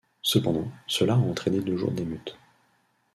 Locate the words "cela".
0.87-1.13